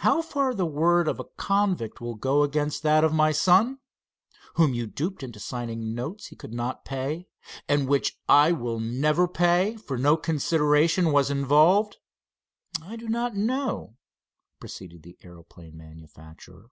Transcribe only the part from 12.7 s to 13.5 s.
I do not